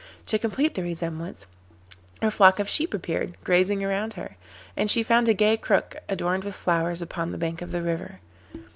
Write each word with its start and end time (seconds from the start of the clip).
To 0.25 0.39
complete 0.39 0.73
the 0.73 0.81
resemblance, 0.81 1.45
her 2.23 2.31
flock 2.31 2.57
of 2.57 2.67
sheep 2.67 2.91
appeared, 2.91 3.37
grazing 3.43 3.83
round 3.85 4.13
her, 4.13 4.35
and 4.75 4.89
she 4.89 5.03
found 5.03 5.29
a 5.29 5.35
gay 5.35 5.57
crook 5.57 5.95
adorned 6.09 6.43
with 6.43 6.55
flowers 6.55 7.03
upon 7.03 7.31
the 7.31 7.37
bank 7.37 7.61
of 7.61 7.71
the 7.71 7.83
river. 7.83 8.19